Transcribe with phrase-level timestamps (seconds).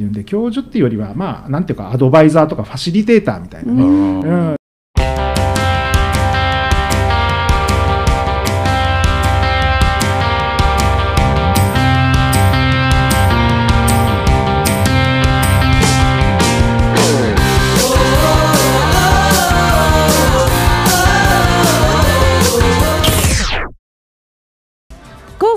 [0.00, 3.86] っていうんで教授っていうよりはまあなんていうかアドバイザーとかファシリテーターみたいなね、う
[4.54, 4.59] ん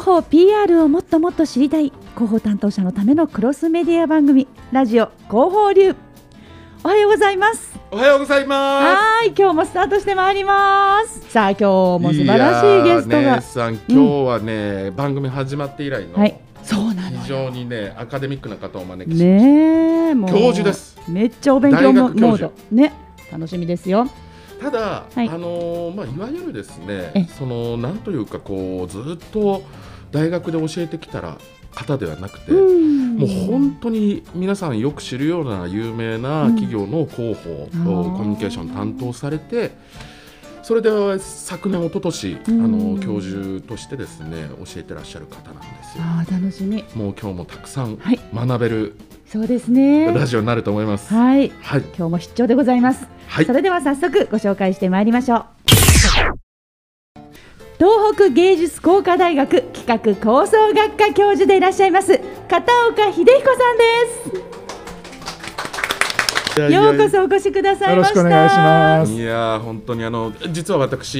[0.03, 1.93] 広報 PR をもっともっと知りたい。
[2.15, 4.49] 広報担当者のためのクロスメディア番組。
[4.73, 5.95] ラジオ広報流。
[6.83, 7.79] おはようございます。
[7.89, 11.21] おはようございまはーい今日もスタートしてまいります。
[11.29, 11.63] さあ今日
[12.03, 13.41] もす素晴らしいゲストが。
[13.41, 13.95] さん今日
[14.27, 16.37] はね、番組始まって以来の、はい。
[16.63, 20.31] そうなの非よ常にねアカデミックな方をお招きしました、ねえもう。
[20.31, 20.99] 教授です。
[21.07, 22.51] めっちゃお勉強大モモード。
[22.73, 22.91] ね。
[23.31, 24.09] 楽しみですよ
[24.61, 25.27] ただ、はい。
[25.29, 29.63] あのーまあ、いわゆるですえねそのなんというかこうずっと
[30.11, 31.37] 大学で教えてきたら
[31.75, 33.17] 方ではなくて、うん。
[33.17, 39.71] もう本当に皆さんよく知るような有名な企業の広報とうんコミュニケーション担当されて
[40.63, 42.95] それで昨年一昨年あうん。
[42.95, 46.03] の教授としてですね教えてらっしゃる方なんですよ。
[46.03, 46.83] あー楽しみ。
[46.95, 48.19] もう今日もたくさんはい。
[48.33, 48.95] 学べる
[49.33, 50.13] そうですね。
[50.13, 51.11] ラジオになると思います。
[51.11, 51.51] はい。
[51.63, 53.07] はい、今日も出張でございます。
[53.27, 53.45] はい。
[53.45, 55.45] それでは早速ご紹介してまいりましょう。
[57.79, 63.33] 東北芸術工科大学企画構想学科教授でいらっしゃいます片岡秀彦さ
[63.73, 63.83] んで
[66.59, 66.61] す。
[66.71, 68.19] ようこそお越しくださいました。
[68.19, 69.13] よろしくお願いします。
[69.13, 71.17] いやー本当にあの実は私